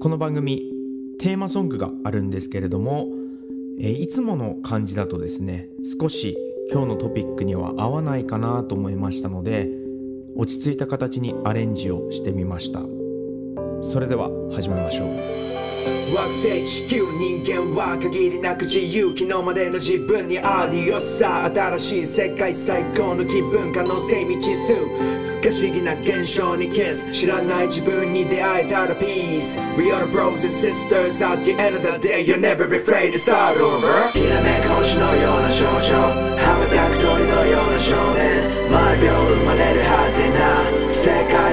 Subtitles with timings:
[0.00, 0.62] この番組
[1.18, 3.08] テーマソングがあるんですけれども、
[3.80, 5.68] えいつもの感じだとですね
[6.00, 6.36] 少し
[6.70, 9.68] 今日のトピックには合わないかなと思いましたので
[10.36, 12.80] 落ち着いた形にアレンジをしてみました。
[13.82, 15.48] それでは始めましょう。
[16.14, 21.50] 惑星地球人間は限りなく自由昨日までの自分にアディオさ。
[21.54, 24.74] 新しい世界最高の気分可能性未知数。
[24.74, 31.22] 不可思議な現象にキス知らない自分に出会えたら Peace We are bros and sisters.
[31.22, 33.86] At the end of the day You're never afraid to start over.
[34.12, 35.94] ひらめく星のような少女。
[36.36, 38.70] 羽ばたく鳥のような少年。
[38.70, 41.47] 毎秒生まれる果てな世界。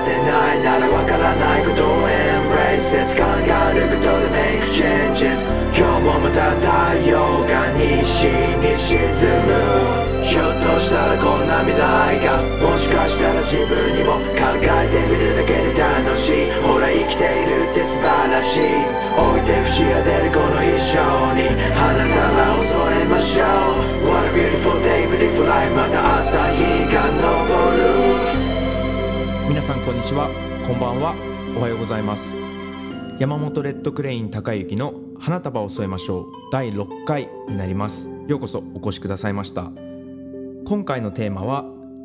[0.00, 8.24] ってないなら分からないことを Embrace it 考えることで Make changes 今日もまた太陽が西
[8.60, 8.98] に沈
[9.44, 18.62] むひょっとしたらこんな未来がもしかしたら自分にも考えてみるだけで楽しいほら生きているって素晴らしい。
[19.16, 21.00] 置いて口が出るこの衣装
[21.34, 21.48] に。
[21.74, 24.08] 花束を添えましょう。
[24.08, 28.09] What a beautiful day beautiful life また朝日が昇る。
[29.50, 30.30] 皆さんこんにちは。
[30.64, 31.12] こんばんは。
[31.58, 32.32] おはようございます。
[33.18, 36.26] 山本レッドクレイン高之の花束を添えましょう。
[36.52, 38.08] 第6回になります。
[38.28, 39.72] ようこそお越しくださいました。
[40.66, 41.64] 今回のテーマは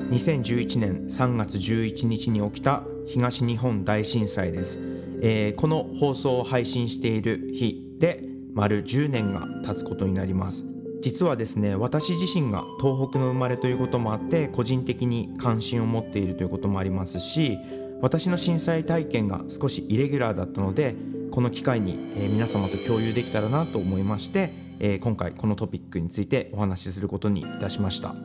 [0.10, 4.80] 2011年3月11日に起きた東日本大震災です、
[5.22, 8.24] えー、この放送を配信している日で
[8.56, 10.66] 丸10年が経つことになります。
[11.06, 17.60] 実はですね私自身が東北の生まれということもあって個人的に関心を持っているということもありますし
[18.02, 20.96] 私の震災体験が少しイレギュラーだったので
[21.30, 21.98] この機会に、
[22.32, 28.16] 皆様と共有できたらなと思いまして、今回このトピックについてお話しすることにいたしました。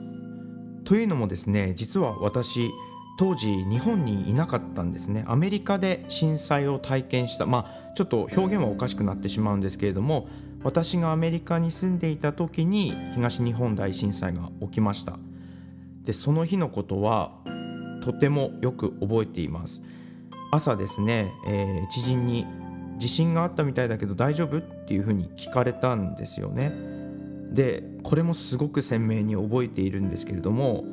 [0.85, 2.71] というのもですね実は私
[3.19, 10.29] 当時日本にいなかったんですねアメリカで震災を体験したまあちょっと表現はおかしくなってしまうんですけれども
[10.63, 15.19] 私がアメリカに住んでいた時に東日本大震災が起きました。
[16.05, 17.33] でその日のことは
[18.03, 19.83] とてもよく覚えています。
[20.53, 22.47] 朝ですね、えー、知人に
[22.99, 24.59] 地震があったみたいだけど大丈夫？
[24.59, 26.73] っていうふうに聞かれたんですよね。
[27.53, 30.85] でこれもすごく鮮明に覚えているんですけれども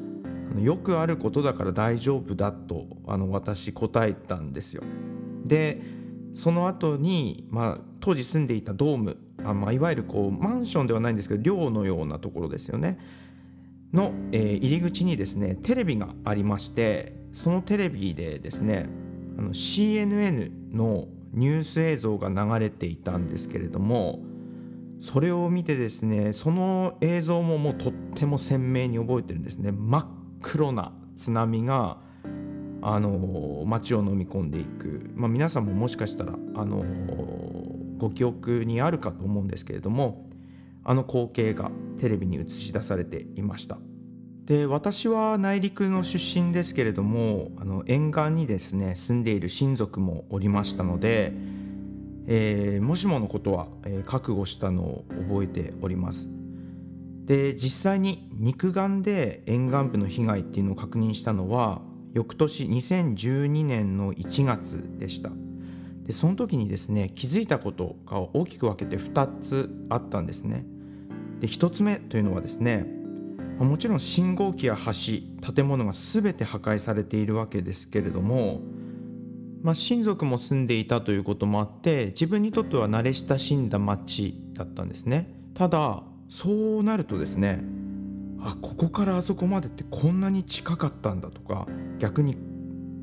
[0.59, 4.83] よくあることだから大丈夫だとあの私答えたんですよ。
[5.45, 5.81] で
[6.33, 9.17] その後に、まあ、当時住んでいたドーム
[9.49, 12.99] あ、まあ、いわゆるこうマンションではないんですけど寮のようなところですよね。
[13.93, 18.89] の、えー、入り口にですねテレビがありましてそのテレビでですね
[19.37, 24.19] あの CNN のニュース映像が流れていたんですけれども
[24.99, 29.71] それを見てですねその映像ももうとっても鮮明に覚えてるんですね。
[29.71, 30.07] 真っ
[30.41, 31.97] 黒な津波が
[32.81, 36.85] あの街を飲み込んでいく、まあ、皆さんももしかしたらあの
[37.97, 40.25] ご記憶にあるかと思うんですけれども
[40.83, 43.77] あの光景がテレビに映し出されていました。
[44.45, 51.33] で私は内陸の出身ですけれどもあの沿岸にですね住んでいる親族もおりましたので、
[52.27, 56.29] えー、もしものことは、え、覚悟したのを覚えております。
[57.25, 61.81] で実際に肉眼で沿岸部の被害っていうのを確認したのは
[62.13, 65.29] 翌年2012年の1月でした。
[66.07, 70.65] でその時にですね気づいたことが大きく分けて2つあったんですね。
[71.41, 72.85] で1つ目というのはですね
[73.59, 78.61] もちろん信号機や橋建物が全て破壊されているわけですけれども、
[79.63, 85.33] まあ、親族も住んでいたということもあって自分にとっては慣れ親しんだ町だったんですね。
[85.55, 87.63] ただそうなるとですね
[88.39, 91.67] あここからあそこまでってこんなに近かったんだとか
[91.99, 92.37] 逆に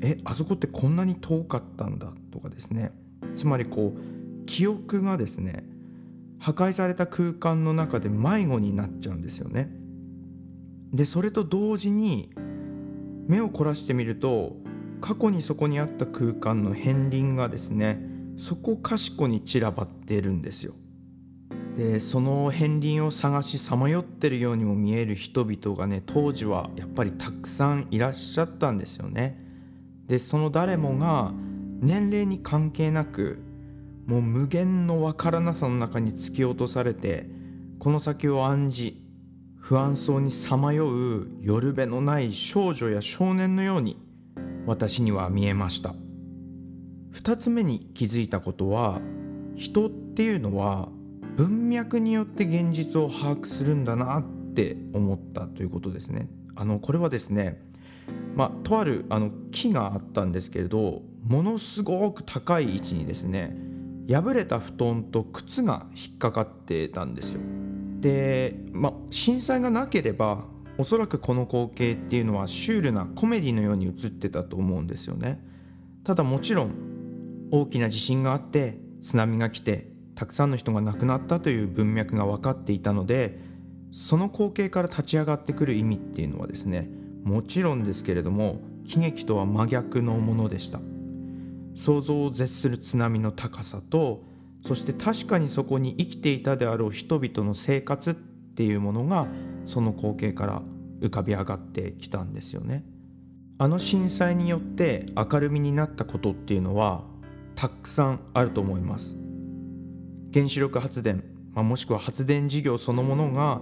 [0.01, 2.91] えあそこってこんなに遠かったんだとかですね
[3.35, 5.63] つまりこう記憶がですね
[6.39, 9.69] 破壊された空間の中で迷子になっちゃうんですよね。
[10.93, 12.29] でそれと同時に
[13.27, 14.55] 目を凝らしてみると
[15.01, 17.99] 過去にそこにあった空間の片鱗がですね
[18.37, 20.73] そこかしこに散らばっているんですよ。
[21.77, 29.44] でその片鱗を探しさまよってるようにも見える人々がね当時はやっぱりたくさんいらっしゃったんですよね。
[30.07, 31.31] でその誰もが
[31.79, 33.39] 年齢に関係なく
[34.05, 37.27] もう無限のわからなさの中に突き落とされて
[37.79, 39.01] この先を案じ
[39.57, 43.97] 不安そうにさまよう夜べのない少女や少年のように
[44.67, 45.95] 私には見えました。
[47.13, 48.99] 2つ目に気づいたことは
[49.55, 50.89] 人っていうのは
[51.35, 54.23] 文脈によって現実を把握するんだなっ
[54.53, 56.29] て思ったということですね。
[56.55, 57.61] あのこれはですね
[58.35, 63.55] まあ、とあるあの木があったんですけれどものすごく高い位置にですね
[64.09, 67.41] 破れた布団と靴が引っかかってたんですよ。
[68.01, 70.45] で、まあ、震災がなければ
[70.77, 75.43] おそらくこの光景っていうのはシュールなコメディのように映ってたと思うんですよね。
[76.03, 83.39] ただもちろん大きな地震があって津波が来てたくさんの人が亡くなったという文脈が分かっていたので
[83.91, 86.89] その光景から立ち上がってくる意味っていうのはですね
[87.25, 90.79] もちろんですけれども喜劇とは真逆のものでした。
[91.73, 94.23] 想像を絶する津波の高さと
[94.61, 99.27] そして確かにそこに生きていたであろう人々の生活っていうものが
[99.65, 100.61] その光景から
[101.01, 102.85] 浮かび上がってきたんですよね。
[103.57, 107.03] あの震災によって明るみになったことっていうのは
[107.55, 109.15] たくさんあると思います。
[110.33, 111.23] 原子力発電、
[111.53, 113.61] まあ、もしくは発電事業そのものが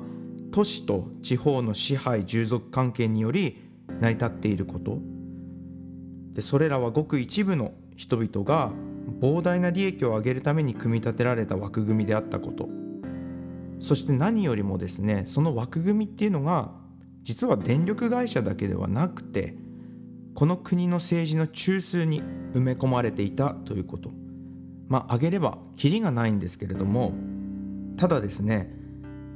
[0.54, 3.58] 都市と地方の支配従属関係により
[4.00, 5.00] 成り立っていること。
[6.34, 8.72] でそれらはごく一部の人々が
[9.20, 12.70] 膨大な利益を上げるために組み立てられた枠組みであったこと。
[13.80, 16.72] そして何よりもですねその枠組みっていうのが
[17.24, 19.56] 実は電力会社だけではなくて
[20.36, 22.22] この国の政治の中枢に
[22.54, 24.12] 埋め込まれていたということ。
[24.88, 27.14] まあ挙げればキリがないんですけれども
[27.98, 28.83] ただですね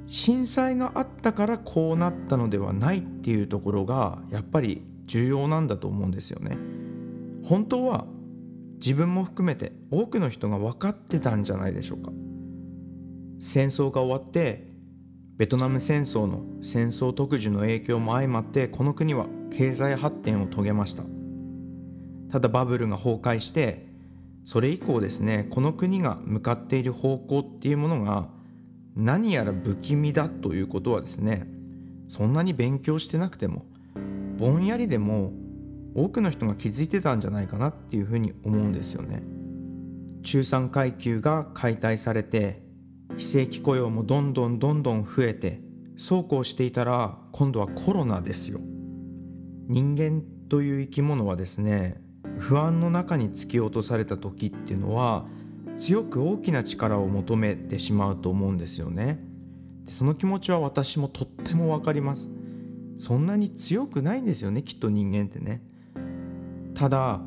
[0.08, 6.58] 震災があったからこうなったのではないっていうところがやっぱり重要なんだと思うんですよね。
[7.44, 8.06] 本当は
[8.76, 12.12] 自分も含めて多くの人が分かってたんじゃないでしょうか。
[13.40, 14.68] 戦争が終わって
[15.38, 21.04] ベトナム戦争の戦争特需の影響も相まってこの国は経済発展を遂げました
[22.32, 23.86] ただバブルが崩壊して
[24.44, 28.30] それ以降ですねこの国が向かっている方向っていうものが
[28.98, 31.48] 何やら不気味だということはですね
[32.08, 33.66] そんなに勉強してなくても
[34.38, 35.32] ぼんやりでも
[35.96, 39.24] 多くの人が気づいてたんじゃないかなっていうふうに思うんですよね。
[40.24, 42.62] 中産階級が解体されて
[43.18, 45.62] 非正規雇用もどんどんどんどん増えて
[45.96, 48.60] そうこうしていたら今度はコロナですよ。
[49.68, 52.02] 人間という生き物はですね
[52.40, 55.26] 不安の中に突き落とされた時っていうのは
[55.78, 59.20] 強く大きな力を求めてしまうと思うんですよね。
[59.84, 62.30] でその気持ちは私もとっても分かります。
[62.98, 65.62] そんなに強くないんですよねきっと人間ってね。
[66.74, 67.22] ただ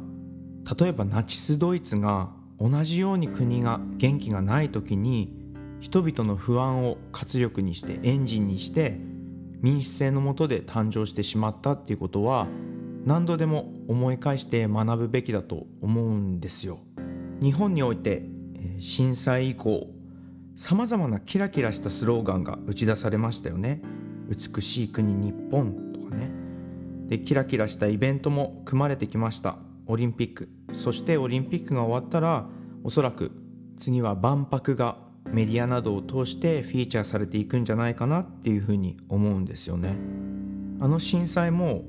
[0.78, 5.34] 例えばナチスドイツが同じように国が元気がない時に
[5.80, 9.00] 人々の不安を活力にしてエンジンにして
[9.60, 12.46] 民主制のもとで誕生してしまったっていうことは
[13.04, 16.80] 何度でも思い返して学ぶべきだと思うんですよ。
[17.42, 18.22] 日本において
[18.78, 19.88] 震災以降
[20.56, 23.80] さまざまなキラキラしたスローガンが打ち出されましたよね。
[24.28, 26.30] 美しい国日本とかね。
[27.08, 29.56] でキラキラしたイベントも組まれてきました。
[29.86, 32.46] オリンピックそしてオリンピックが終わったら
[32.84, 33.32] おそらく
[33.78, 34.98] 次は万博が
[35.32, 39.96] メディアなどを通してフィーチャーされていくんじゃないかなっていうふうに思うんですよね。
[40.80, 41.84] あの震災も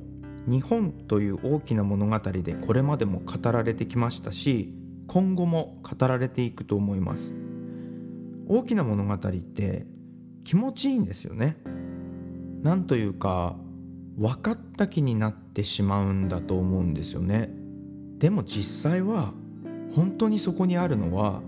[0.47, 4.73] 日本という大きな物語でこれまでも語られてきましたし
[5.11, 7.33] 今後も語られていくと思います。
[8.47, 9.85] 大きな物語って
[10.45, 11.57] 気持ちいいんですよね。
[12.63, 13.57] なんというか
[14.17, 17.49] 分かった気になってしまうんだと思うんですよね。
[18.19, 19.33] でも実際は
[19.93, 21.41] 本当にそこにあるのは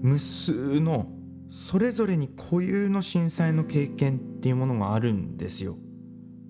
[0.00, 1.06] 無数の
[1.50, 5.76] それぞれに固有の震災の経験っていうものがあるんですよ。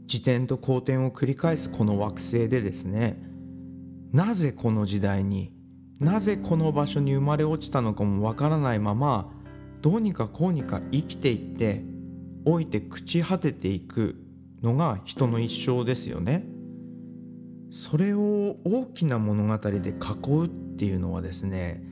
[0.03, 3.21] 自転と後転を繰り返すこの惑星でですね
[4.13, 5.52] なぜこの時代に
[6.03, 9.31] なぜこの場所に生まれ落ちたのかもわからないまま
[9.83, 11.85] どうにかこうにか生きていって
[12.45, 14.17] 老いて朽ち果てていく
[14.63, 16.45] のが人の一生ですよね。
[17.71, 19.93] それを大きな物語で囲
[20.31, 21.83] うっていうのはですね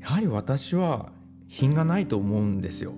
[0.00, 1.12] やはり私は
[1.48, 2.94] 品がないと思うんですよ。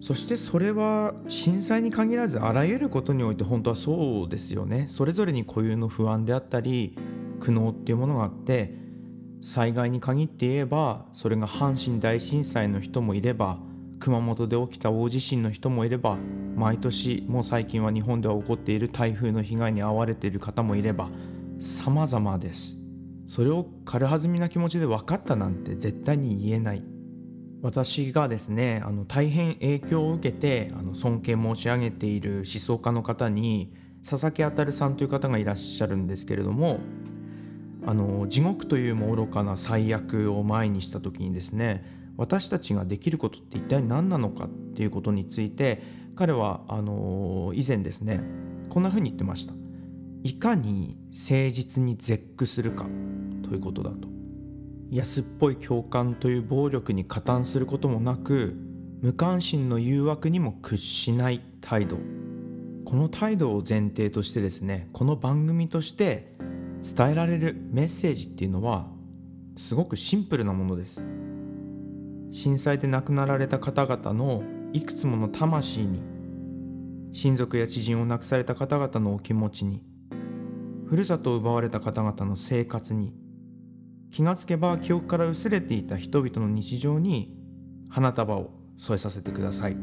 [0.00, 4.86] そしてそれは震災に限らずあらゆることにおいて本当はそうですよね。
[4.90, 6.98] それぞれに固有の不安であったり
[7.38, 8.83] 苦悩っていうものがあって
[9.44, 13.58] 災害に限って言えばそれが阪神大震災の人もいれば
[14.00, 16.16] 熊本で起きた大地震の人もいれば
[16.56, 21.10] 毎年もう最近は日本では起こっている台風の被害に遭われている方もいれば
[21.58, 22.78] 様々です。
[23.26, 26.82] それを軽はずみな気持ちで分かったなんて絶対に言えない。
[27.60, 33.74] 私がですねあの大変影響を受けてあの尊敬申し上げている思想家の方に
[34.08, 36.80] 佐々木あたるさんという方がいらっしゃるんですけれども
[37.86, 41.84] あの地獄というも愚かな最悪を前にした時にですね
[42.16, 45.82] 私たちができることって一体何なのかっていうことについて
[46.16, 48.20] 彼はあの以前ですね
[48.68, 49.52] こんなふうに言ってました。
[50.22, 52.86] いかに誠実に絶句するか
[53.42, 54.08] ということだと。
[54.90, 58.56] 安っぽい共感という暴力に加担することもなく
[59.02, 61.98] 無関心の誘惑にも屈しない態度。
[62.84, 66.33] この態度を前提としてですねこの番組として
[66.84, 68.86] 伝えられるメッセージっていうのは
[69.56, 71.02] すごくシンプルなものです。
[72.30, 76.02] 震災で亡くなられた方々のいくつもの魂に
[77.12, 79.82] 親族や知人を亡くされた方々のお気持ちに
[80.86, 83.14] ふるさとを奪われた方々の生活に
[84.10, 87.34] 気がつけば記憶から薄れていた人々の日常に
[87.88, 89.76] 花束を添えさせてください。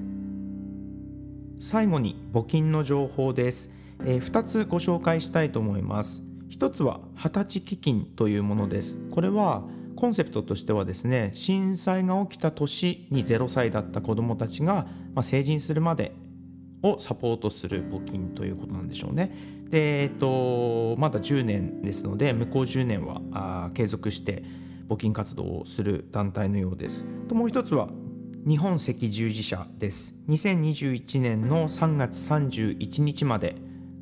[1.57, 3.69] 最後に募金の情報です、
[4.03, 6.30] えー、2つご紹介したいと思います。
[6.51, 9.63] 一つは二十歳基金というものですこれは
[9.95, 16.13] コンセプトとしてはですね震災が起きた年に0歳だった子どもたちが、まあ、成人するまで
[16.83, 19.31] をサポートする募金ということなんでしょうね。
[19.69, 24.43] で、えっと、まだ10年ですので向こう10年は継続して
[24.89, 27.05] 募金活動をする団体のようです。
[27.29, 27.87] ともう一つは
[28.47, 30.15] 日本赤十字社です。
[30.27, 33.55] 2021年の3月31日まで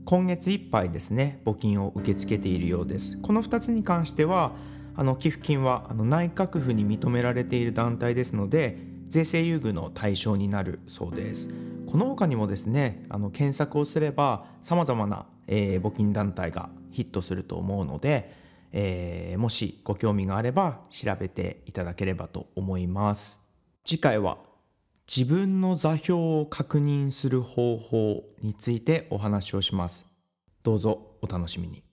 [0.06, 3.18] 今月いっぱいですね募金を受け付けているようです。
[3.18, 4.54] この2つに関しては
[4.96, 8.78] あの寄付金はあの内閣府に認められている団体ですので
[9.08, 11.50] 税制優遇の対象になるそうです。
[11.90, 18.34] この他にもですねあの検索をすればさまざまな、えー、募金団体がヒットすると思うので、
[18.72, 23.40] えー、もしご興味があれば調べていただければと思います。
[23.86, 24.38] 次回は
[25.10, 30.06] 自分の座標を確認する方法についてお話をします。
[30.62, 31.89] どうぞお楽しみに。